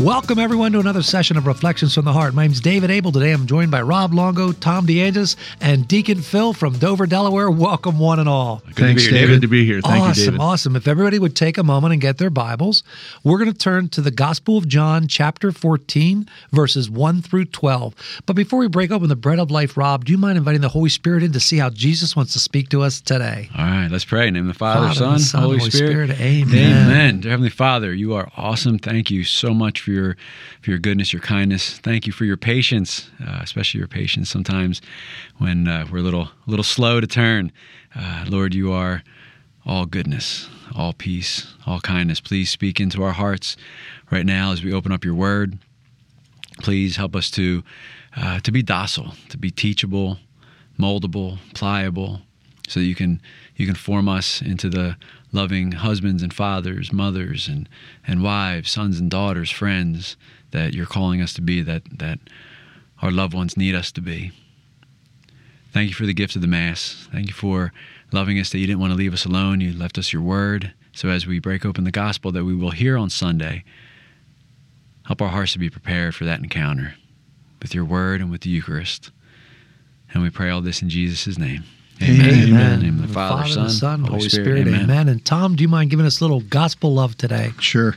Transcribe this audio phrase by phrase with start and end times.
[0.00, 2.32] Welcome, everyone, to another session of Reflections from the Heart.
[2.32, 3.10] My name's David Abel.
[3.10, 7.50] Today I'm joined by Rob Longo, Tom DeAngelis, and Deacon Phil from Dover, Delaware.
[7.50, 8.62] Welcome, one and all.
[8.66, 9.26] Good Thanks, to be here, David.
[9.26, 9.42] David.
[9.42, 9.80] to be here.
[9.80, 10.40] Thank awesome, you, David.
[10.40, 10.76] awesome.
[10.76, 12.84] If everybody would take a moment and get their Bibles,
[13.24, 18.22] we're going to turn to the Gospel of John, chapter 14, verses 1 through 12.
[18.24, 20.68] But before we break open the bread of life, Rob, do you mind inviting the
[20.68, 23.50] Holy Spirit in to see how Jesus wants to speak to us today?
[23.58, 24.28] All right, let's pray.
[24.28, 26.10] In the name of the Father, Father, Son, Son, Holy, Holy Spirit.
[26.10, 26.20] Spirit.
[26.20, 26.86] Amen.
[26.86, 27.20] Amen.
[27.20, 28.78] Dear Heavenly Father, you are awesome.
[28.78, 30.16] Thank you so much for your
[30.60, 31.78] for your goodness, your kindness.
[31.78, 34.82] Thank you for your patience, uh, especially your patience sometimes
[35.38, 37.50] when uh, we're a little a little slow to turn.
[37.94, 39.02] Uh, Lord, you are
[39.64, 42.20] all goodness, all peace, all kindness.
[42.20, 43.56] Please speak into our hearts
[44.10, 45.58] right now as we open up your word.
[46.58, 47.62] Please help us to
[48.14, 50.18] uh, to be docile, to be teachable,
[50.78, 52.20] moldable, pliable,
[52.68, 53.22] so that you can
[53.58, 54.96] you can form us into the
[55.32, 57.68] loving husbands and fathers, mothers and
[58.06, 60.16] and wives, sons and daughters, friends
[60.52, 62.20] that you're calling us to be, that that
[63.02, 64.32] our loved ones need us to be.
[65.72, 67.08] Thank you for the gift of the Mass.
[67.12, 67.72] Thank you for
[68.12, 69.60] loving us that you didn't want to leave us alone.
[69.60, 70.72] You left us your word.
[70.92, 73.64] So as we break open the gospel that we will hear on Sunday,
[75.06, 76.94] help our hearts to be prepared for that encounter
[77.60, 79.10] with your word and with the Eucharist.
[80.14, 81.64] And we pray all this in Jesus' name.
[82.02, 82.30] Amen.
[82.30, 84.66] In the name the Father, the Son, Son, Holy, Holy Spirit.
[84.66, 84.82] Spirit.
[84.82, 85.08] Amen.
[85.08, 87.52] And Tom, do you mind giving us a little gospel love today?
[87.60, 87.96] Sure.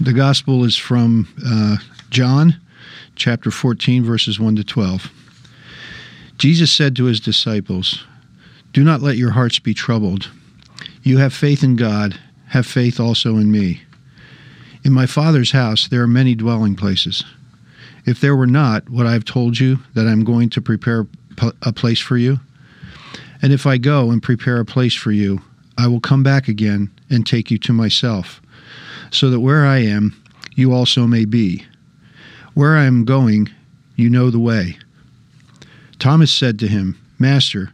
[0.00, 1.76] The gospel is from uh,
[2.10, 2.60] John
[3.14, 5.10] chapter 14, verses 1 to 12.
[6.38, 8.04] Jesus said to his disciples,
[8.72, 10.30] Do not let your hearts be troubled.
[11.02, 12.18] You have faith in God,
[12.48, 13.82] have faith also in me.
[14.84, 17.22] In my Father's house there are many dwelling places.
[18.04, 21.06] If there were not, what I have told you that I'm going to prepare
[21.62, 22.40] a place for you?
[23.42, 25.42] And if I go and prepare a place for you,
[25.76, 28.40] I will come back again and take you to myself
[29.10, 30.14] so that where I am,
[30.54, 31.66] you also may be.
[32.54, 33.50] Where I am going,
[33.96, 34.78] you know the way.
[35.98, 37.72] Thomas said to him, Master,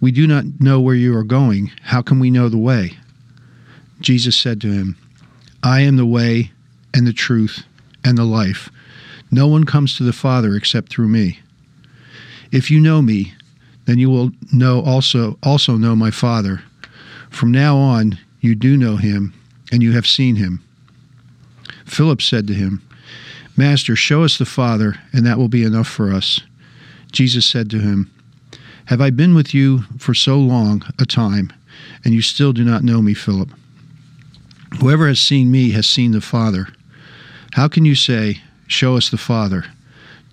[0.00, 1.72] we do not know where you are going.
[1.82, 2.92] How can we know the way?
[4.00, 4.96] Jesus said to him,
[5.62, 6.52] I am the way
[6.92, 7.64] and the truth
[8.04, 8.70] and the life.
[9.30, 11.40] No one comes to the Father except through me.
[12.52, 13.32] If you know me,
[13.86, 16.62] then you will know also also know my Father.
[17.30, 19.34] From now on you do know him
[19.72, 20.62] and you have seen him.
[21.84, 22.82] Philip said to him,
[23.56, 26.40] Master, show us the Father, and that will be enough for us.
[27.12, 28.10] Jesus said to him,
[28.86, 31.52] Have I been with you for so long a time,
[32.04, 33.50] and you still do not know me, Philip?
[34.80, 36.66] Whoever has seen me has seen the Father.
[37.52, 39.64] How can you say, Show us the Father?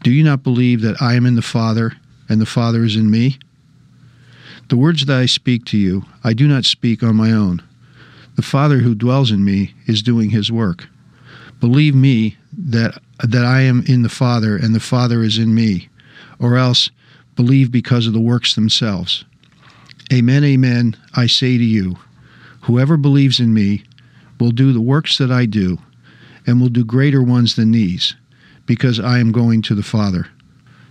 [0.01, 1.93] Do you not believe that I am in the Father,
[2.31, 3.37] and the Father is in me?
[4.69, 7.61] The words that I speak to you, I do not speak on my own.
[8.37, 10.87] The Father who dwells in me is doing his work.
[11.59, 15.89] Believe me that that I am in the Father and the Father is in me,
[16.39, 16.89] or else
[17.35, 19.25] believe because of the works themselves.
[20.13, 21.97] Amen, amen, I say to you,
[22.61, 23.83] whoever believes in me
[24.39, 25.77] will do the works that I do,
[26.47, 28.15] and will do greater ones than these,
[28.65, 30.27] because I am going to the Father.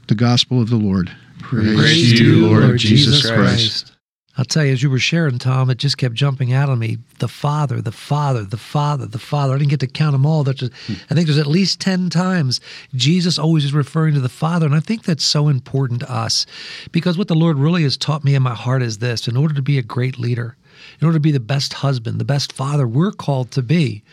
[0.07, 1.11] The Gospel of the Lord.
[1.51, 3.93] Praise to you, Lord Jesus Christ.
[4.37, 6.99] I'll tell you, as you were sharing, Tom, it just kept jumping out on me.
[7.19, 9.55] The Father, the Father, the Father, the Father.
[9.55, 10.45] I didn't get to count them all.
[10.45, 12.61] There's, I think there's at least 10 times
[12.95, 14.65] Jesus always is referring to the Father.
[14.65, 16.47] And I think that's so important to us
[16.93, 19.55] because what the Lord really has taught me in my heart is this in order
[19.55, 20.57] to be a great leader,
[21.01, 24.05] in order to be the best husband, the best father we're called to be,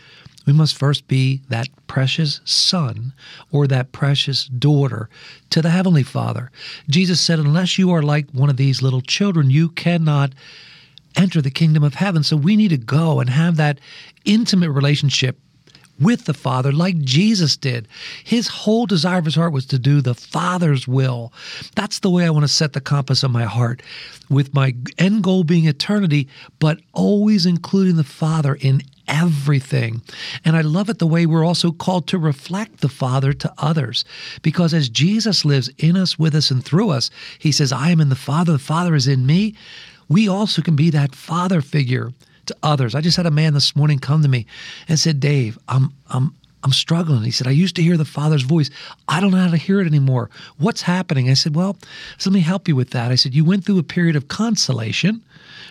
[0.48, 3.12] we must first be that precious son
[3.52, 5.10] or that precious daughter
[5.50, 6.50] to the Heavenly Father.
[6.88, 10.32] Jesus said, Unless you are like one of these little children, you cannot
[11.14, 12.22] enter the kingdom of heaven.
[12.22, 13.78] So we need to go and have that
[14.24, 15.38] intimate relationship
[16.00, 17.86] with the Father like Jesus did.
[18.24, 21.30] His whole desire of his heart was to do the Father's will.
[21.74, 23.82] That's the way I want to set the compass of my heart,
[24.30, 26.26] with my end goal being eternity,
[26.58, 30.02] but always including the Father in everything.
[30.44, 34.04] And I love it the way we're also called to reflect the Father to others.
[34.42, 38.00] Because as Jesus lives in us, with us, and through us, he says, I am
[38.00, 39.54] in the Father, the Father is in me.
[40.08, 42.12] We also can be that Father figure
[42.46, 42.94] to others.
[42.94, 44.46] I just had a man this morning come to me
[44.88, 46.34] and said, Dave, I'm, I'm,
[46.64, 47.22] I'm struggling.
[47.22, 48.70] He said, I used to hear the Father's voice.
[49.06, 50.30] I don't know how to hear it anymore.
[50.58, 51.30] What's happening?
[51.30, 51.76] I said, Well,
[52.16, 53.12] so let me help you with that.
[53.12, 55.22] I said, You went through a period of consolation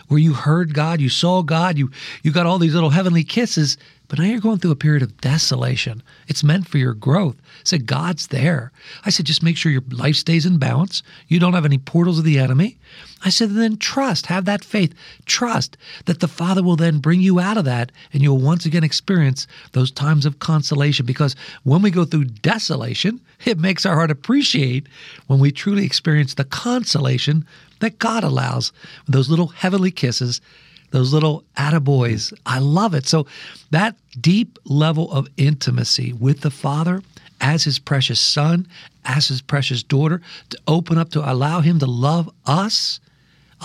[0.07, 1.91] where you heard God, you saw God, you,
[2.23, 5.19] you got all these little heavenly kisses, but now you're going through a period of
[5.19, 6.01] desolation.
[6.27, 7.35] It's meant for your growth.
[7.39, 8.71] I said, God's there.
[9.05, 11.03] I said, just make sure your life stays in balance.
[11.27, 12.77] You don't have any portals of the enemy.
[13.25, 14.93] I said, then trust, have that faith.
[15.25, 15.75] Trust
[16.05, 19.45] that the Father will then bring you out of that and you'll once again experience
[19.73, 21.05] those times of consolation.
[21.05, 24.87] Because when we go through desolation, it makes our heart appreciate
[25.27, 27.45] when we truly experience the consolation
[27.79, 28.71] that God allows,
[29.07, 30.41] those little heavenly kisses
[30.91, 32.33] those little attaboys.
[32.45, 33.07] I love it.
[33.07, 33.27] So
[33.71, 37.01] that deep level of intimacy with the Father
[37.41, 38.67] as his precious son,
[39.05, 42.99] as his precious daughter, to open up to allow him to love us,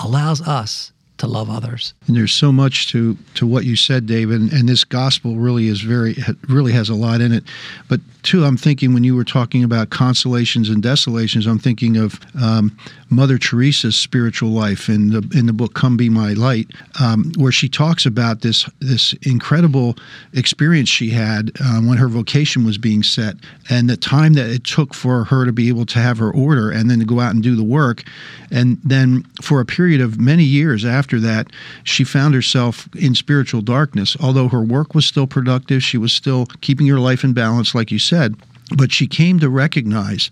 [0.03, 1.95] allows us to love others.
[2.07, 5.69] And there's so much to to what you said, David, and, and this gospel really
[5.69, 6.17] is very
[6.49, 7.45] really has a lot in it.
[7.89, 12.21] But two, I'm thinking when you were talking about consolations and desolations, I'm thinking of
[12.41, 12.77] um,
[13.11, 16.69] Mother Teresa's spiritual life in the in the book "Come Be My Light,"
[17.01, 19.97] um, where she talks about this this incredible
[20.33, 23.37] experience she had uh, when her vocation was being set,
[23.69, 26.71] and the time that it took for her to be able to have her order
[26.71, 28.05] and then to go out and do the work,
[28.51, 31.49] and then for a period of many years after that,
[31.85, 34.17] she found herself in spiritual darkness.
[34.21, 37.91] Although her work was still productive, she was still keeping her life in balance, like
[37.91, 38.12] you said.
[38.77, 40.31] But she came to recognize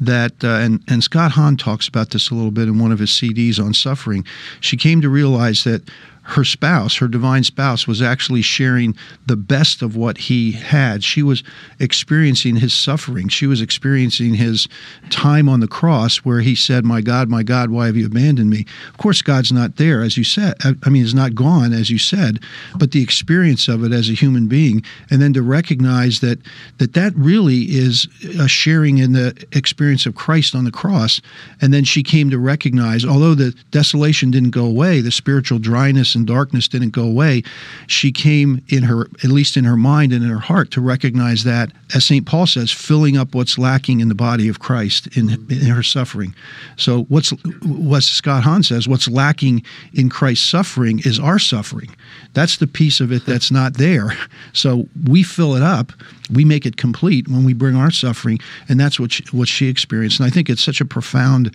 [0.00, 2.98] that, uh, and, and Scott Hahn talks about this a little bit in one of
[2.98, 4.24] his CDs on suffering.
[4.60, 5.82] She came to realize that
[6.24, 11.04] her spouse, her divine spouse, was actually sharing the best of what he had.
[11.04, 11.42] She was
[11.78, 13.28] experiencing his suffering.
[13.28, 14.66] She was experiencing his
[15.10, 18.48] time on the cross where he said, My God, my God, why have you abandoned
[18.48, 18.64] me?
[18.88, 20.54] Of course, God's not there, as you said.
[20.64, 22.40] Uh, I mean, he's not gone, as you said,
[22.78, 26.38] but the experience of it as a human being, and then to recognize that
[26.78, 31.20] that, that really is a sharing in the experience of Christ on the cross.
[31.60, 36.13] And then she came to recognize, although the desolation didn't go away, the spiritual dryness
[36.14, 37.42] and darkness didn't go away,
[37.86, 41.44] she came in her, at least in her mind and in her heart, to recognize
[41.44, 42.26] that, as St.
[42.26, 46.34] Paul says, filling up what's lacking in the body of Christ in, in her suffering.
[46.76, 47.30] So, what's
[47.64, 49.62] what Scott Hahn says, what's lacking
[49.92, 51.94] in Christ's suffering is our suffering.
[52.32, 54.16] That's the piece of it that's not there.
[54.52, 55.92] So, we fill it up,
[56.32, 58.38] we make it complete when we bring our suffering,
[58.68, 60.20] and that's what she, what she experienced.
[60.20, 61.54] And I think it's such a profound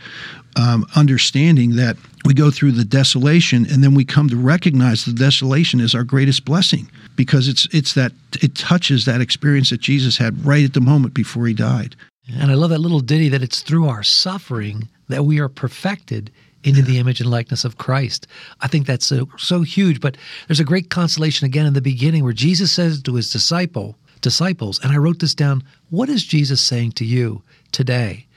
[0.59, 1.95] um, understanding that
[2.25, 6.03] we go through the desolation and then we come to recognize the desolation is our
[6.03, 8.11] greatest blessing because it's it's that
[8.41, 11.95] it touches that experience that Jesus had right at the moment before he died.
[12.37, 16.29] And I love that little ditty that it's through our suffering that we are perfected
[16.63, 18.27] into the image and likeness of Christ.
[18.59, 20.01] I think that's so, so huge.
[20.01, 20.17] But
[20.47, 24.79] there's a great consolation again in the beginning where Jesus says to his disciple, disciples,
[24.83, 27.41] and I wrote this down, what is Jesus saying to you
[27.71, 28.27] today?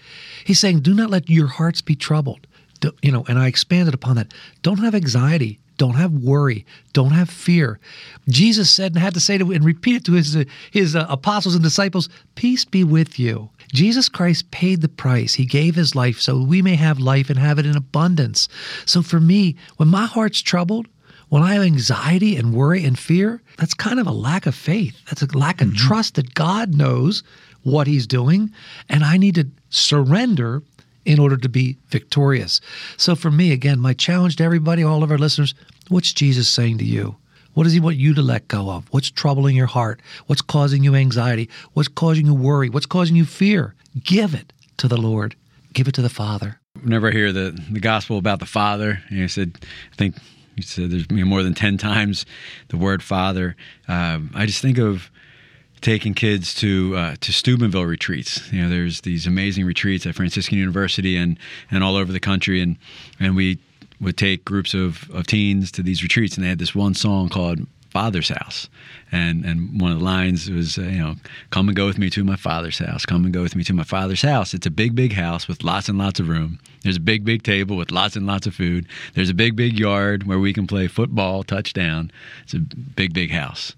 [0.44, 2.46] He's saying, do not let your hearts be troubled.
[2.80, 4.34] Do, you know, and I expanded upon that.
[4.62, 5.60] Don't have anxiety.
[5.78, 6.66] Don't have worry.
[6.92, 7.80] Don't have fear.
[8.28, 10.36] Jesus said and had to say to and repeat it to his
[10.70, 15.34] his uh, apostles and disciples, "Peace be with you." Jesus Christ paid the price.
[15.34, 18.48] He gave his life so we may have life and have it in abundance.
[18.84, 20.88] So for me, when my heart's troubled,
[21.30, 25.00] when I have anxiety and worry and fear, that's kind of a lack of faith.
[25.06, 25.88] That's a lack of mm-hmm.
[25.88, 27.22] trust that God knows
[27.62, 28.52] what he's doing
[28.88, 30.62] and I need to surrender
[31.04, 32.60] in order to be victorious.
[32.96, 35.54] So, for me, again, my challenge to everybody, all of our listeners
[35.88, 37.16] what's Jesus saying to you?
[37.54, 38.86] What does he want you to let go of?
[38.92, 40.00] What's troubling your heart?
[40.26, 41.50] What's causing you anxiety?
[41.74, 42.70] What's causing you worry?
[42.70, 43.74] What's causing you fear?
[44.02, 45.36] Give it to the Lord.
[45.74, 46.60] Give it to the Father.
[46.80, 49.58] Whenever I hear the, the gospel about the Father, know, I said,
[49.92, 50.16] I think
[50.56, 52.24] you said there's more than 10 times
[52.68, 53.54] the word Father.
[53.86, 55.10] Um, I just think of
[55.82, 58.50] taking kids to uh, to Steubenville retreats.
[58.52, 61.38] You know, there's these amazing retreats at Franciscan University and
[61.70, 62.78] and all over the country, and
[63.20, 63.58] and we
[64.00, 67.28] would take groups of, of teens to these retreats, and they had this one song
[67.28, 67.60] called
[67.90, 68.68] Father's House,
[69.10, 71.16] and and one of the lines was uh, you know,
[71.50, 73.04] come and go with me to my father's house.
[73.04, 74.54] Come and go with me to my father's house.
[74.54, 76.58] It's a big, big house with lots and lots of room.
[76.82, 78.86] There's a big, big table with lots and lots of food.
[79.14, 82.10] There's a big, big yard where we can play football, touchdown.
[82.44, 83.74] It's a big, big house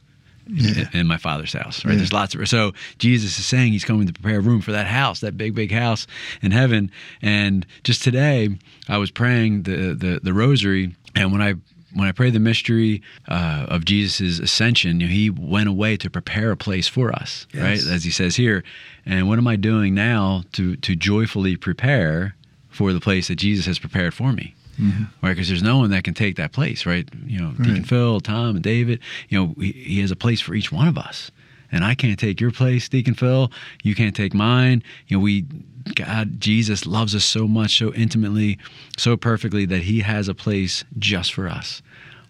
[0.47, 1.97] in, in my father's house, right?
[1.97, 4.87] There's lots of so Jesus is saying he's coming to prepare a room for that
[4.87, 6.07] house, that big, big house
[6.43, 6.91] in heaven.
[7.23, 8.57] And just today,
[8.89, 11.55] I was praying the the, the rosary, and when I
[11.95, 16.11] when I prayed the mystery uh, of Jesus' ascension, you know, he went away to
[16.11, 17.63] prepare a place for us, Yes.
[17.63, 17.95] right?
[17.95, 18.65] As he says here.
[19.07, 22.35] And what am I doing now to to joyfully prepare
[22.69, 24.55] for the place that Jesus has prepared for me?
[24.79, 25.05] Mm-hmm.
[25.23, 27.09] Right, because there's no one that can take that place, right?
[27.27, 27.87] You know, Deacon Right.
[27.87, 29.01] Phil, Tom, and David.
[29.29, 31.31] You know, he, he has a place for each one of us,
[31.71, 33.51] and I can't take your place, Deacon Phil.
[33.83, 34.83] You can't take mine.
[35.09, 35.47] You know, we,
[35.95, 38.59] God, Jesus loves us so much, so intimately,
[38.99, 41.83] so perfectly that He has a place just for us,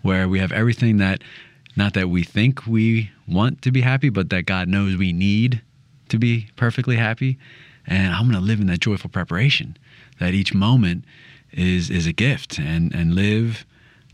[0.02, 1.22] where we have everything that,
[1.76, 5.62] not that we think we want to be happy, but that God knows we need
[6.08, 7.38] to be perfectly happy.
[7.86, 9.76] And I'm going to live in that joyful preparation
[10.18, 11.04] that each moment
[11.56, 13.64] is is a gift and and live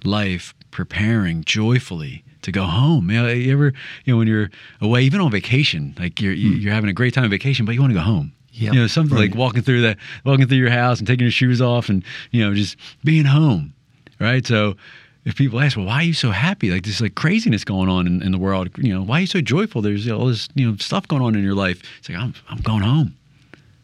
[0.04, 3.10] life preparing joyfully to go home.
[3.10, 3.72] You, know, you ever,
[4.04, 6.56] you know, when you're away, even on vacation, like you're hmm.
[6.56, 8.32] you're having a great time on vacation, but you want to go home.
[8.52, 8.74] Yep.
[8.74, 11.60] You know, something like walking through the walking through your house and taking your shoes
[11.60, 13.74] off and you know just being home,
[14.18, 14.46] right?
[14.46, 14.76] So.
[15.22, 16.70] If people ask, well, why are you so happy?
[16.70, 18.70] Like this like craziness going on in, in the world.
[18.78, 19.82] You know, why are you so joyful?
[19.82, 21.82] There's all this, you know, stuff going on in your life.
[21.98, 23.14] It's like I'm, I'm going home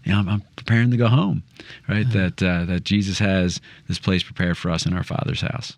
[0.07, 1.43] you know, I'm, I'm preparing to go home,
[1.89, 2.09] right?
[2.13, 5.77] That uh, that Jesus has this place prepared for us in our Father's house.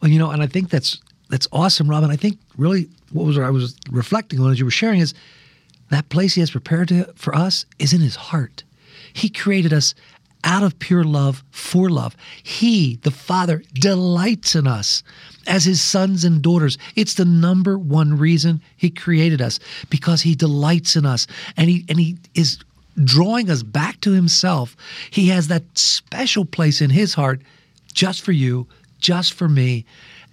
[0.00, 2.10] Well, you know, and I think that's that's awesome, Robin.
[2.10, 5.12] I think really what was I was reflecting on as you were sharing is
[5.90, 8.64] that place He has prepared to, for us is in His heart.
[9.12, 9.94] He created us
[10.44, 12.16] out of pure love for love.
[12.42, 15.02] He, the Father, delights in us
[15.46, 16.78] as His sons and daughters.
[16.96, 19.60] It's the number one reason He created us
[19.90, 21.26] because He delights in us,
[21.58, 22.58] and He and He is
[23.04, 24.76] drawing us back to Himself.
[25.10, 27.42] He has that special place in His heart
[27.92, 28.66] just for you,
[28.98, 29.84] just for me.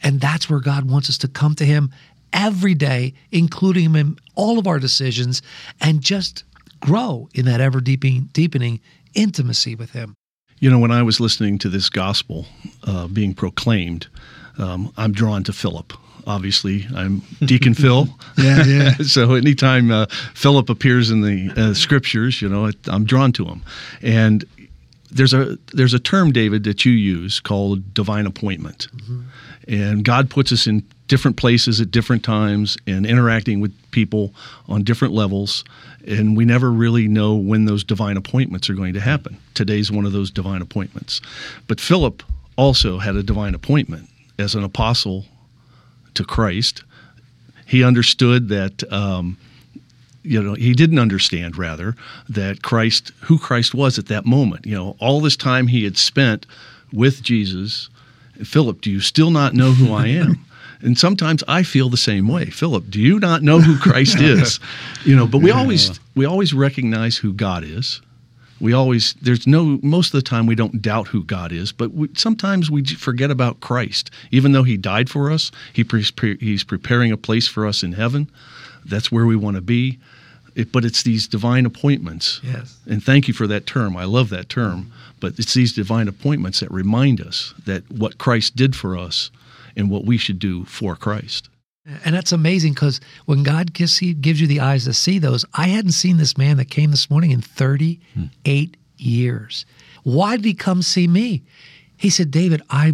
[0.04, 1.92] And that's where God wants us to come to Him
[2.34, 5.42] every day, including Him in all of our decisions,
[5.82, 6.44] and just
[6.80, 8.80] grow in that ever deepening, deepening
[9.14, 10.16] intimacy with Him.
[10.60, 12.46] You know, when I was listening to this gospel
[12.84, 14.08] uh, being proclaimed,
[14.58, 15.94] um, I'm drawn to Philip.
[16.27, 18.08] Obviously, I'm Deacon Phil.
[18.38, 18.91] Yeah, yeah.
[19.05, 23.46] so anytime uh, Philip appears in the uh, scriptures, you know, it, I'm drawn to
[23.46, 23.63] him.
[24.01, 24.44] And
[25.12, 28.88] there's a there's a term, David, that you use called divine appointment.
[29.67, 34.34] And God puts us in different places at different times and interacting with people
[34.67, 35.63] on different levels.
[36.08, 39.38] And we never really know when those divine appointments are going to happen.
[39.53, 41.22] Today's one of those divine appointments.
[41.67, 42.22] But Philip
[42.58, 45.25] also had a divine appointment as an apostle
[46.16, 46.84] to Christ.
[47.66, 48.92] He understood that.
[48.92, 49.38] Um,
[50.26, 51.96] you know he didn't understand rather
[52.28, 55.98] that christ who christ was at that moment you know all this time he had
[55.98, 56.46] spent
[56.92, 57.90] with jesus
[58.44, 60.44] philip do you still not know who i am
[60.82, 64.60] and sometimes i feel the same way philip do you not know who christ is
[65.06, 68.02] you know but we always we always recognize who god is
[68.60, 71.92] we always there's no most of the time we don't doubt who god is but
[71.94, 74.12] we, sometimes we forget about christ.
[74.32, 77.94] Even though he died for us he pre- he's preparing a place for us in
[77.94, 78.30] heaven.
[78.86, 80.00] That's where we want to be.
[80.56, 82.40] It, but it's these divine appointments.
[82.44, 82.78] Yes.
[82.88, 83.98] and thank you for that term.
[83.98, 84.94] I love that term.
[85.20, 89.32] But it's these divine appointments that remind us that what christ did for us
[89.76, 91.50] and what we should do for christ
[92.04, 95.68] And that's amazing because when God gives, gives you the eyes to see those, I
[95.68, 99.65] hadn't seen this man that came this morning in 38 years.
[100.04, 101.44] Why did he come see me?
[101.98, 102.94] He said, David, I,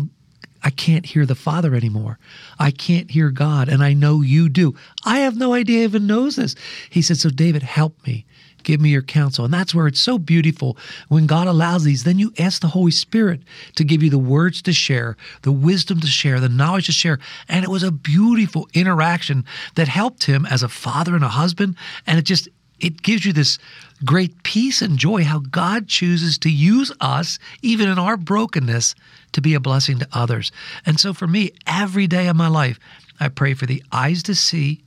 [0.64, 2.20] I can't hear the Father anymore.
[2.60, 4.76] I can't hear God, and I know you do.
[5.06, 6.56] I have no idea he even knows this.
[6.90, 8.26] He said, So, David, help me.
[8.64, 9.46] Give me your counsel.
[9.46, 10.78] And that's where it's so beautiful.
[11.08, 13.42] When God allows these, then you ask the Holy Spirit
[13.76, 17.20] to give you the words to share, the wisdom to share, the knowledge to share.
[17.48, 21.76] And it was a beautiful interaction that helped him as a father and a husband.
[22.08, 22.48] And it just,
[22.80, 23.58] it gives you this
[24.04, 28.96] great peace and joy how God chooses to use us, even in our brokenness,
[29.34, 30.52] to be a blessing to others.
[30.86, 32.80] And so for me, every day of my life,
[33.20, 34.82] I pray for the eyes to see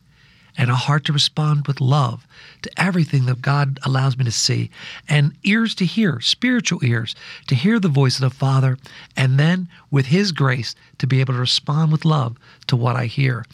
[0.56, 2.26] and a heart to respond with love
[2.62, 4.70] to everything that God allows me to see,
[5.08, 7.14] and ears to hear, spiritual ears,
[7.46, 8.78] to hear the voice of the Father,
[9.16, 12.37] and then with His grace to be able to respond with love
[12.68, 13.44] to what I hear.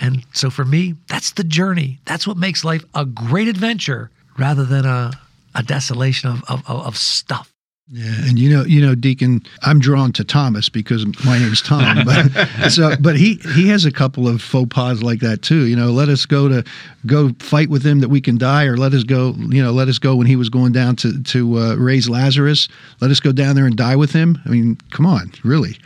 [0.00, 1.98] And so for me, that's the journey.
[2.04, 5.12] That's what makes life a great adventure rather than a,
[5.54, 7.51] a desolation of, of, of of stuff.
[7.88, 12.04] Yeah, and you know, you know, Deacon, I'm drawn to Thomas because my name's Tom.
[12.06, 15.66] But so, but he he has a couple of faux pas like that too.
[15.66, 16.64] You know, let us go to
[17.06, 19.34] go fight with him that we can die, or let us go.
[19.36, 22.68] You know, let us go when he was going down to to uh, raise Lazarus.
[23.00, 24.38] Let us go down there and die with him.
[24.46, 25.76] I mean, come on, really.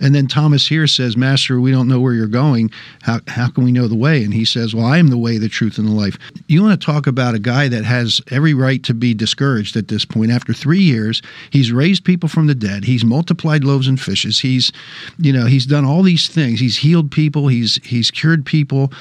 [0.00, 2.70] And then Thomas here says, Master, we don't know where you're going.
[3.02, 4.22] How, how can we know the way?
[4.24, 6.18] And he says, Well, I am the way, the truth, and the life.
[6.48, 9.88] You want to talk about a guy that has every right to be discouraged at
[9.88, 10.30] this point.
[10.30, 12.84] After three years, he's raised people from the dead.
[12.84, 14.40] He's multiplied loaves and fishes.
[14.40, 14.72] He's,
[15.18, 16.60] you know, he's done all these things.
[16.60, 17.48] He's healed people.
[17.48, 18.92] He's he's cured people.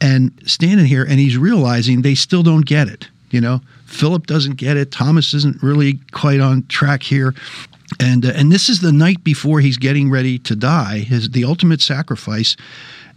[0.00, 3.08] And standing here and he's realizing they still don't get it.
[3.30, 4.92] You know, Philip doesn't get it.
[4.92, 7.34] Thomas isn't really quite on track here
[8.00, 11.44] and uh, and this is the night before he's getting ready to die, his the
[11.44, 12.56] ultimate sacrifice,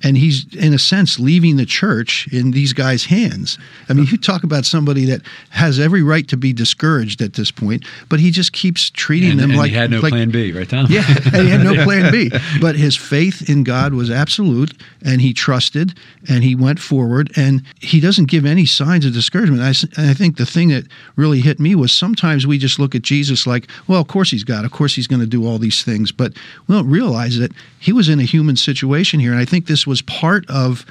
[0.03, 3.57] and he's in a sense leaving the church in these guys' hands.
[3.89, 7.51] I mean, you talk about somebody that has every right to be discouraged at this
[7.51, 10.29] point, but he just keeps treating and, them and like he had no like, plan
[10.29, 10.87] B, right, Tom?
[10.89, 11.03] Yeah,
[11.33, 12.31] and he had no plan B.
[12.61, 15.97] But his faith in God was absolute, and he trusted,
[16.29, 19.61] and he went forward, and he doesn't give any signs of discouragement.
[19.61, 23.01] I, I think the thing that really hit me was sometimes we just look at
[23.01, 25.83] Jesus like, well, of course he's God, of course he's going to do all these
[25.83, 26.33] things, but
[26.67, 29.85] we don't realize that he was in a human situation here, and I think this
[29.89, 30.85] was part of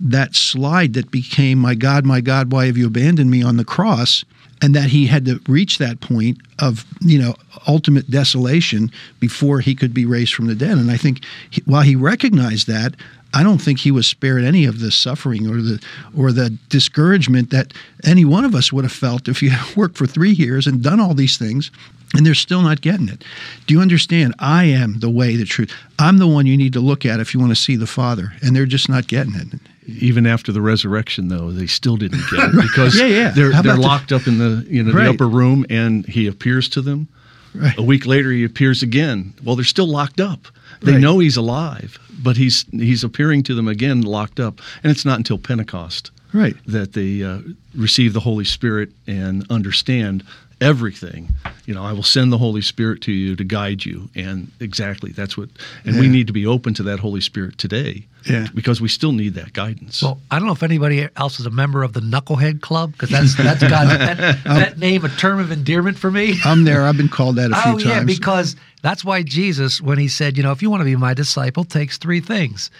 [0.00, 3.64] that slide that became, "My God, my God, why have you abandoned me?" on the
[3.64, 4.24] cross
[4.62, 7.34] and that he had to reach that point of you know
[7.66, 11.82] ultimate desolation before he could be raised from the dead and i think he, while
[11.82, 12.94] he recognized that
[13.34, 15.82] i don't think he was spared any of the suffering or the
[16.16, 17.72] or the discouragement that
[18.04, 20.82] any one of us would have felt if you had worked for 3 years and
[20.82, 21.70] done all these things
[22.14, 23.24] and they're still not getting it.
[23.66, 24.34] Do you understand?
[24.38, 25.72] I am the way, the truth.
[25.98, 28.34] I'm the one you need to look at if you want to see the Father,
[28.42, 29.46] and they're just not getting it
[29.86, 33.30] even after the resurrection though they still didn't get it because yeah, yeah.
[33.30, 35.04] they're they're about the- locked up in the you know Right.
[35.04, 37.08] the upper room and he appears to them
[37.54, 37.76] Right.
[37.78, 40.46] a week later he appears again well they're still locked up
[40.82, 41.00] they Right.
[41.00, 45.18] know he's alive but he's he's appearing to them again locked up and it's not
[45.18, 46.56] until pentecost Right.
[46.66, 47.40] that they uh,
[47.74, 50.24] receive the holy spirit and understand
[50.60, 51.28] everything
[51.66, 55.10] you know i will send the holy spirit to you to guide you and exactly
[55.10, 55.48] that's what
[55.84, 58.46] and we need to be open to that holy spirit today Yeah.
[58.54, 61.50] because we still need that guidance Well, I don't know if anybody else is a
[61.50, 65.50] member of the Knucklehead Club because that's that's God's pet, pet name, a term of
[65.50, 66.38] endearment for me.
[66.44, 66.84] I'm there.
[66.86, 67.84] I've been called that a few oh times.
[67.84, 70.96] yeah, because that's why Jesus, when he said, you know, if you want to be
[70.96, 72.70] my disciple, takes three things.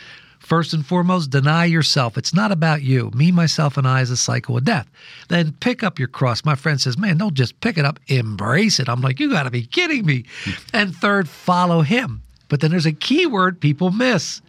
[0.41, 2.19] First and foremost, deny yourself.
[2.19, 3.13] It's not about you.
[3.15, 4.89] Me, myself, and I is a cycle of death.
[5.29, 6.45] Then pick up your cross.
[6.45, 8.89] My friend says, man, don't just pick it up, embrace it.
[8.89, 10.25] I'm like, you got to be kidding me.
[10.73, 12.23] and third, follow him.
[12.49, 14.43] But then there's a key word people miss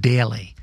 [0.00, 0.54] daily.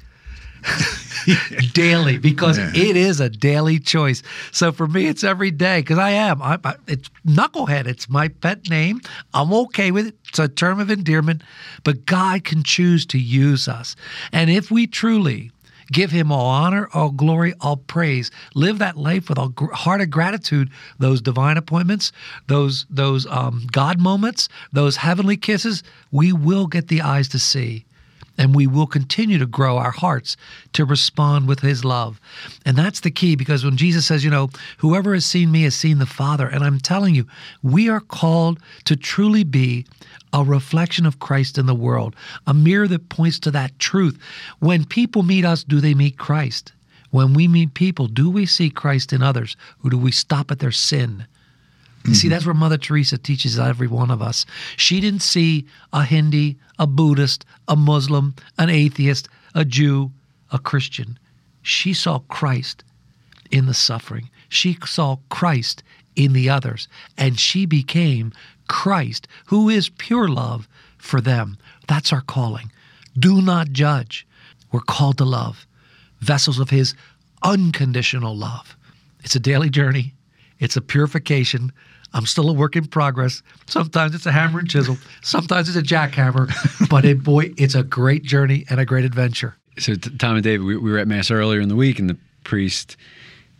[1.73, 4.23] daily because it is a daily choice.
[4.51, 6.41] So for me, it's every day because I am.
[6.41, 7.88] I, I, it's knucklehead.
[7.88, 9.01] It's my pet name.
[9.33, 10.15] I'm okay with it.
[10.29, 11.43] It's a term of endearment,
[11.83, 13.95] but God can choose to use us,
[14.31, 15.51] and if we truly
[15.91, 20.01] give Him all honor, all glory, all praise, live that life with a gr- heart
[20.01, 22.11] of gratitude, those divine appointments,
[22.47, 27.85] those those um, God moments, those heavenly kisses, we will get the eyes to see
[28.38, 30.38] and we will continue to grow our hearts
[30.74, 32.19] to respond with his love.
[32.65, 35.76] And that's the key because when Jesus says, you know, whoever has seen me has
[35.76, 37.26] seen the Father, and I'm telling you,
[37.63, 39.86] we are called to truly be
[40.34, 44.19] a reflection of Christ in the world, a mirror that points to that truth.
[44.60, 46.74] When people meet us, do they meet Christ?
[47.12, 50.60] When we meet people, do we see Christ in others, or do we stop at
[50.60, 51.26] their sin?
[52.05, 52.33] You see, mm-hmm.
[52.33, 54.45] that's where Mother Teresa teaches every one of us.
[54.77, 60.11] She didn't see a Hindi, a Buddhist, a Muslim, an atheist, a Jew,
[60.51, 61.17] a Christian.
[61.61, 62.83] She saw Christ
[63.49, 64.29] in the suffering.
[64.49, 65.81] She saw Christ
[66.15, 66.87] in the others.
[67.17, 68.31] And she became
[68.67, 71.57] Christ, who is pure love for them.
[71.87, 72.71] That's our calling.
[73.17, 74.27] Do not judge.
[74.71, 75.65] We're called to love,
[76.19, 76.95] vessels of His
[77.43, 78.75] unconditional love.
[79.23, 80.13] It's a daily journey,
[80.59, 81.71] it's a purification.
[82.15, 83.43] I'm still a work in progress.
[83.67, 86.49] Sometimes it's a hammer and chisel, sometimes it's a jackhammer,
[86.89, 89.56] but it, boy, it's a great journey and a great adventure.
[89.78, 92.17] So Tom and David, we, we were at mass earlier in the week, and the
[92.45, 92.95] priest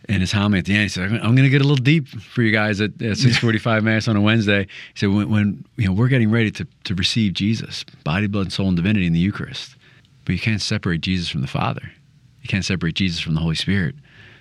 [0.08, 2.08] and his homily at the end, he said, "I'm going to get a little deep
[2.08, 5.86] for you guys at, at 6:45 mass on a Wednesday." He said, when, "When you
[5.86, 9.18] know we're getting ready to to receive Jesus, body, blood, soul, and divinity in the
[9.18, 9.76] Eucharist,
[10.24, 11.92] but you can't separate Jesus from the Father.
[12.40, 13.96] You can't separate Jesus from the Holy Spirit.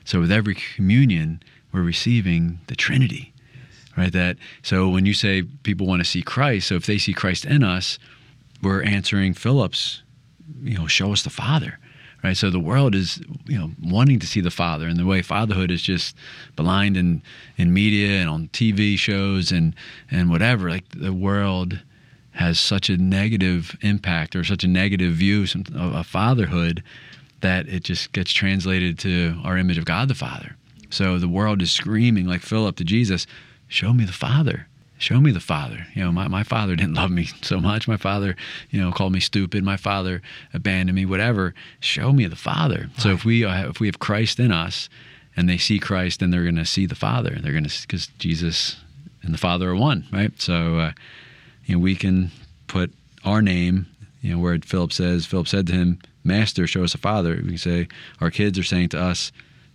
[0.06, 3.34] So with every communion, we're receiving the Trinity."
[3.98, 7.14] Right, that so when you say people want to see Christ, so if they see
[7.14, 7.98] Christ in us,
[8.62, 10.04] we're answering Philip's
[10.62, 11.80] you know, show us the Father.
[12.24, 12.36] right?
[12.36, 15.72] So the world is, you know, wanting to see the Father, and the way fatherhood
[15.72, 16.16] is just
[16.56, 17.22] blind in
[17.58, 19.76] in media and on TV shows and
[20.12, 20.70] and whatever.
[20.70, 21.80] Like the world
[22.32, 26.84] has such a negative impact or such a negative view of fatherhood
[27.40, 30.58] that it just gets translated to our image of God the Father.
[30.90, 33.26] So the world is screaming like Philip to Jesus,
[33.76, 35.88] "Show me the Father." show me the father.
[35.94, 37.88] You know my, my father didn't love me so much.
[37.88, 38.36] My father
[38.70, 39.64] you know called me stupid.
[39.64, 40.22] My father
[40.54, 41.54] abandoned me whatever.
[41.80, 42.90] Show me the father.
[42.92, 43.02] Right.
[43.02, 44.90] so if we uh, if we have christ in us
[45.36, 47.38] and they see christ then they're going to see the father.
[47.42, 48.78] They're going to because jesus
[49.22, 50.40] and the father are one right?
[50.42, 50.92] So uh,
[51.66, 52.32] you know we can
[52.68, 52.92] put
[53.24, 53.88] our name
[54.22, 57.36] you know where philip says philip said to him master show us the father.
[57.36, 57.88] We can say
[58.22, 59.32] our kids are saying to us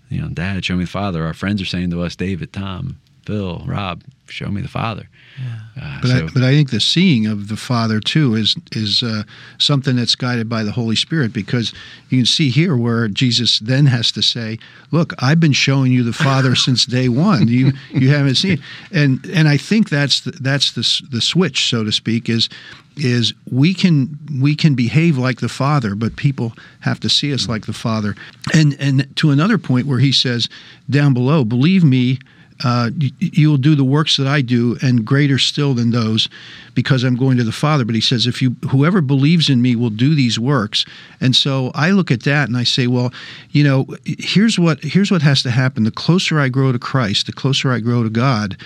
[0.08, 1.24] you know dad show me the father.
[1.24, 5.09] Our friends are saying to us david tom Bill, Rob, show me the Father.
[5.38, 5.83] Yeah.
[5.83, 9.02] Uh, but, so, I, but I think the seeing of the Father too is is
[9.02, 9.22] uh,
[9.59, 11.72] something that's guided by the Holy Spirit because
[12.09, 14.59] you can see here where Jesus then has to say,
[14.90, 17.48] "Look, I've been showing you the Father since day one.
[17.48, 21.85] You you haven't seen." And and I think that's the, that's the the switch, so
[21.85, 22.48] to speak, is
[22.96, 27.48] is we can we can behave like the Father, but people have to see us
[27.48, 28.14] like the Father.
[28.52, 30.48] And and to another point where he says
[30.88, 32.18] down below, "Believe me."
[32.64, 36.29] Uh, you will do the works that I do, and greater still than those,
[36.75, 37.85] because I'm going to the Father.
[37.85, 40.85] But he says, if you whoever believes in me will do these works.
[41.20, 43.12] And so I look at that and I say, well,
[43.51, 45.85] you know, here's what here's what has to happen.
[45.85, 48.57] The closer I grow to Christ, the closer I grow to God.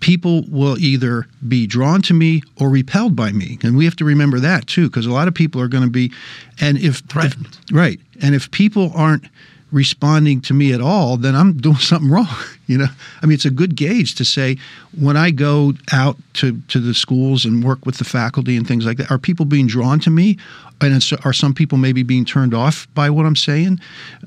[0.00, 4.04] People will either be drawn to me or repelled by me, and we have to
[4.06, 6.10] remember that too, because a lot of people are going to be,
[6.58, 7.36] and if, if
[7.70, 9.26] right, and if people aren't
[9.72, 12.28] responding to me at all, then I'm doing something wrong.
[12.66, 12.86] You know,
[13.22, 14.56] I mean, it's a good gauge to say
[14.98, 18.86] when I go out to, to the schools and work with the faculty and things
[18.86, 20.38] like that, are people being drawn to me?
[20.80, 23.80] And are some people maybe being turned off by what I'm saying,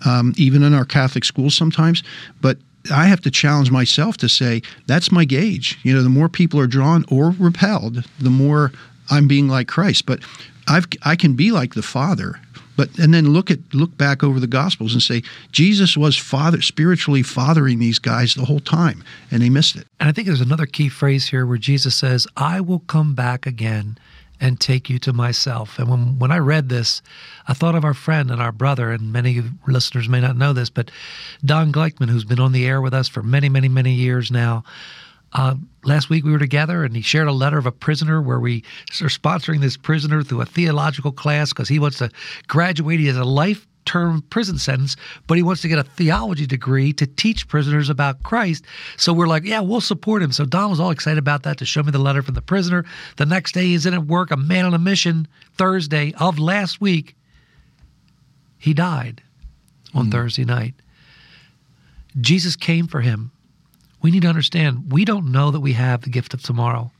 [0.06, 2.03] um, even in our Catholic schools sometimes?
[2.41, 2.58] But
[2.91, 5.79] I have to challenge myself to say that's my gauge.
[5.84, 8.71] You know, the more people are drawn or repelled, the more
[9.10, 10.06] I'm being like Christ.
[10.06, 10.19] But
[10.67, 12.39] I've, I can be like the Father
[12.75, 16.62] but and then look at look back over the Gospels and say Jesus was father
[16.62, 19.88] spiritually fathering these guys the whole time, and they missed it.
[19.99, 23.45] And I think there's another key phrase here where Jesus says, "I will come back
[23.45, 23.97] again."
[24.43, 25.79] and take you to myself.
[25.79, 27.01] And when, when I read this,
[27.47, 30.69] I thought of our friend and our brother, and many listeners may not know this,
[30.69, 30.91] but
[31.45, 34.65] Don Gleickman, who's been on the air with us for many, many, many years now.
[35.33, 38.39] Uh, last week we were together and he shared a letter of a prisoner where
[38.39, 38.63] we
[39.01, 42.09] are sponsoring this prisoner through a theological class because he wants to
[42.47, 42.99] graduate.
[42.99, 44.95] He has a life term prison sentence,
[45.27, 48.63] but he wants to get a theology degree to teach prisoners about Christ.
[48.95, 50.31] So we're like, yeah, we'll support him.
[50.31, 52.85] So Don was all excited about that to show me the letter from the prisoner.
[53.17, 56.79] The next day he's in at work, a man on a mission, Thursday of last
[56.79, 57.15] week.
[58.57, 59.21] He died
[59.93, 60.11] on mm-hmm.
[60.11, 60.75] Thursday night.
[62.21, 63.31] Jesus came for him
[64.03, 66.91] we need to understand we don't know that we have the gift of tomorrow.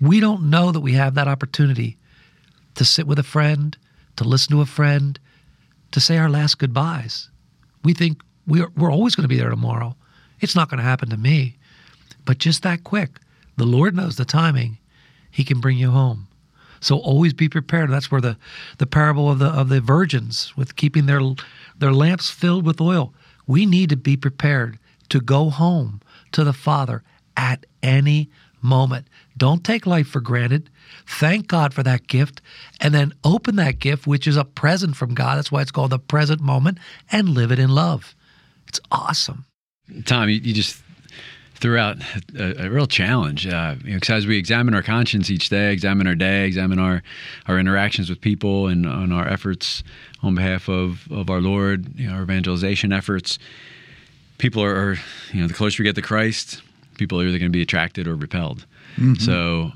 [0.00, 1.96] We don't know that we have that opportunity
[2.74, 3.78] to sit with a friend,
[4.16, 5.18] to listen to a friend,
[5.92, 7.30] to say our last goodbyes.
[7.84, 9.96] We think we're, we're always going to be there tomorrow.
[10.40, 11.56] It's not going to happen to me.
[12.26, 13.20] But just that quick,
[13.56, 14.78] the Lord knows the timing.
[15.30, 16.26] He can bring you home.
[16.80, 17.90] So always be prepared.
[17.90, 18.36] That's where the,
[18.78, 21.20] the parable of the of the virgins with keeping their
[21.78, 23.14] their lamps filled with oil.
[23.46, 26.00] We need to be prepared to go home
[26.36, 27.02] to the Father
[27.36, 29.06] at any moment.
[29.36, 30.68] Don't take life for granted.
[31.06, 32.42] Thank God for that gift
[32.78, 35.36] and then open that gift, which is a present from God.
[35.36, 36.78] That's why it's called the present moment,
[37.10, 38.14] and live it in love.
[38.68, 39.46] It's awesome.
[40.04, 40.82] Tom, you, you just
[41.54, 41.96] threw out
[42.38, 43.46] a, a real challenge.
[43.46, 47.02] Uh, you know, as we examine our conscience each day, examine our day, examine our,
[47.46, 49.82] our interactions with people and on our efforts
[50.22, 53.38] on behalf of, of our Lord, you know, our evangelization efforts,
[54.38, 54.96] people are, are,
[55.32, 56.62] you know, the closer we get to Christ,
[56.98, 58.66] people are either going to be attracted or repelled.
[58.96, 59.14] Mm-hmm.
[59.14, 59.72] So,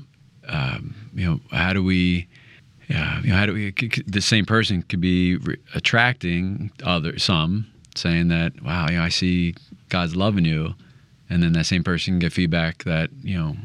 [0.47, 2.27] um, you know, how do we,
[2.93, 3.71] uh, you know, how do we,
[4.05, 9.09] the same person could be re- attracting other, some saying that, wow, you know, I
[9.09, 9.55] see
[9.89, 10.73] God's loving you.
[11.29, 13.55] And then that same person can get feedback that, you know,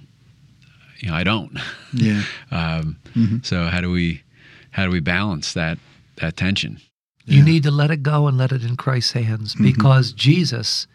[0.99, 1.59] you know, I don't.
[1.93, 2.23] Yeah.
[2.51, 3.39] um, mm-hmm.
[3.43, 4.23] So how do we,
[4.71, 5.79] how do we balance that,
[6.17, 6.81] that tension?
[7.27, 9.65] You need to let it go and let it in Christ's hands mm-hmm.
[9.65, 10.19] because mm-hmm.
[10.19, 10.87] Jesus,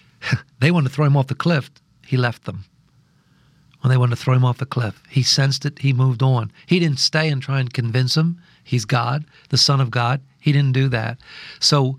[0.60, 1.70] they wanted to throw him off the cliff.
[2.06, 2.64] He left them.
[3.80, 5.80] When they wanted to throw him off the cliff, he sensed it.
[5.80, 6.50] He moved on.
[6.64, 10.22] He didn't stay and try and convince him he's God, the Son of God.
[10.40, 11.18] He didn't do that.
[11.60, 11.98] So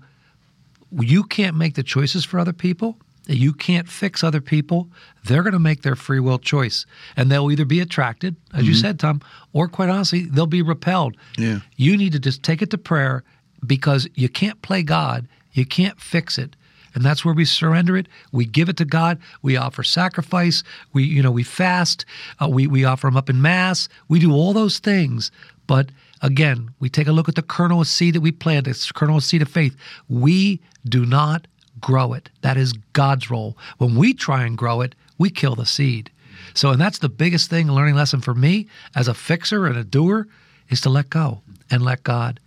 [0.90, 2.98] you can't make the choices for other people.
[3.28, 4.88] You can't fix other people.
[5.24, 6.86] They're going to make their free will choice.
[7.16, 8.68] And they'll either be attracted, as mm-hmm.
[8.68, 9.20] you said, Tom,
[9.52, 11.16] or quite honestly, they'll be repelled.
[11.36, 11.60] Yeah.
[11.76, 13.24] You need to just take it to prayer
[13.64, 16.56] because you can't play God, you can't fix it.
[16.94, 18.08] And that's where we surrender it.
[18.32, 19.18] We give it to God.
[19.42, 20.62] We offer sacrifice.
[20.94, 22.06] We, you know, we fast.
[22.40, 23.90] Uh, we we offer them up in mass.
[24.08, 25.30] We do all those things.
[25.66, 25.90] But
[26.22, 28.66] again, we take a look at the kernel of seed that we plant.
[28.66, 29.76] It's kernel of seed of faith.
[30.08, 31.46] We do not
[31.80, 32.30] grow it.
[32.40, 33.58] That is God's role.
[33.76, 36.10] When we try and grow it, we kill the seed.
[36.54, 39.84] So, and that's the biggest thing, learning lesson for me as a fixer and a
[39.84, 40.26] doer,
[40.70, 42.40] is to let go and let God.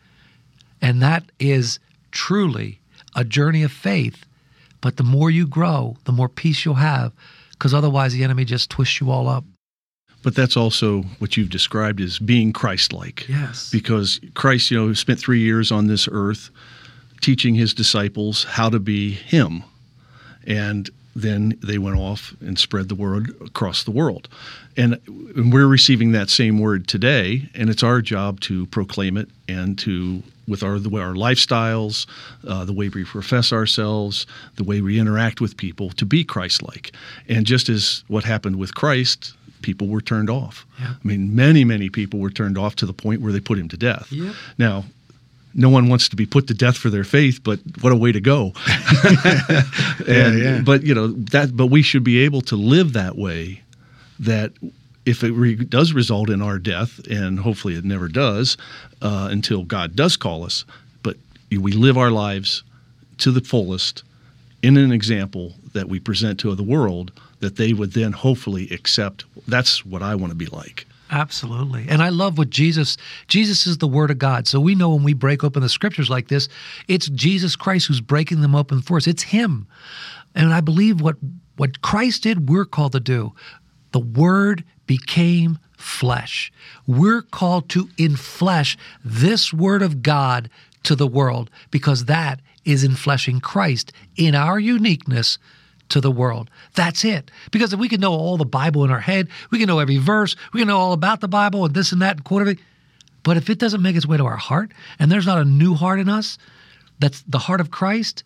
[0.81, 1.79] And that is
[2.11, 2.79] truly
[3.15, 4.25] a journey of faith.
[4.81, 7.11] But the more you grow, the more peace you'll have,
[7.51, 9.43] because otherwise the enemy just twists you all up.
[10.23, 13.27] But that's also what you've described as being Christ-like.
[13.27, 13.69] Yes.
[13.71, 16.49] Because Christ, you know, spent three years on this earth
[17.21, 19.63] teaching his disciples how to be him.
[20.45, 20.89] And
[21.21, 24.27] then they went off and spread the word across the world.
[24.77, 24.99] And,
[25.35, 29.77] and we're receiving that same word today, and it's our job to proclaim it and
[29.79, 32.07] to with our the way our lifestyles,
[32.47, 36.91] uh, the way we profess ourselves, the way we interact with people, to be Christ-like.
[37.27, 40.65] And just as what happened with Christ, people were turned off.
[40.79, 40.93] Yeah.
[41.03, 43.67] I mean, many many people were turned off to the point where they put him
[43.67, 44.11] to death.
[44.11, 44.33] Yep.
[44.57, 44.85] Now,
[45.53, 48.11] no one wants to be put to death for their faith, but what a way
[48.11, 48.53] to go!
[50.07, 50.61] and, yeah.
[50.63, 51.51] But you know that.
[51.55, 53.61] But we should be able to live that way.
[54.19, 54.51] That
[55.05, 58.57] if it re- does result in our death, and hopefully it never does,
[59.01, 60.65] uh, until God does call us,
[61.03, 61.17] but
[61.49, 62.63] we live our lives
[63.19, 64.03] to the fullest
[64.61, 69.25] in an example that we present to the world that they would then hopefully accept.
[69.47, 70.85] That's what I want to be like.
[71.11, 71.85] Absolutely.
[71.89, 74.47] And I love what Jesus Jesus is the word of God.
[74.47, 76.47] So we know when we break open the scriptures like this,
[76.87, 79.07] it's Jesus Christ who's breaking them open for us.
[79.07, 79.67] It's him.
[80.35, 81.15] And I believe what
[81.57, 83.33] what Christ did, we're called to do.
[83.91, 86.51] The word became flesh.
[86.85, 90.49] We're called to inflesh this word of God
[90.83, 95.37] to the world because that is infleshing Christ in our uniqueness
[95.89, 96.49] to the world.
[96.75, 97.31] That's it.
[97.51, 99.97] Because if we can know all the Bible in our head, we can know every
[99.97, 102.63] verse, we can know all about the Bible and this and that and everything.
[103.23, 105.73] But if it doesn't make its way to our heart and there's not a new
[105.73, 106.37] heart in us,
[106.99, 108.23] that's the heart of Christ,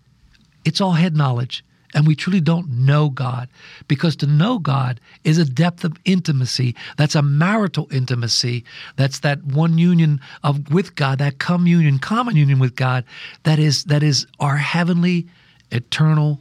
[0.65, 1.63] it's all head knowledge.
[1.95, 3.49] And we truly don't know God
[3.87, 6.75] because to know God is a depth of intimacy.
[6.97, 8.65] That's a marital intimacy.
[8.95, 13.05] That's that one union of with God, that communion, common union with God.
[13.43, 15.27] That is that is our heavenly,
[15.71, 16.39] eternal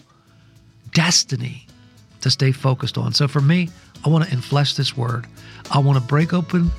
[0.92, 1.66] destiny
[2.20, 3.12] to stay focused on.
[3.12, 3.68] So for me,
[4.05, 5.26] I want to inflesh this word.
[5.70, 6.70] I want to break open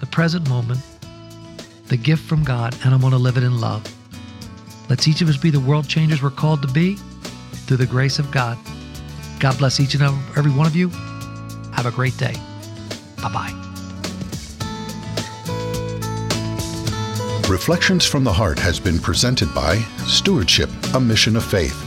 [0.00, 0.80] the present moment,
[1.86, 3.84] the gift from God, and I want to live it in love.
[4.88, 6.96] Let's each of us be the world changers we're called to be
[7.66, 8.58] through the grace of God.
[9.40, 10.88] God bless each and every one of you.
[11.72, 12.34] Have a great day.
[13.22, 13.62] Bye bye.
[17.48, 21.85] Reflections from the Heart has been presented by Stewardship, a Mission of Faith.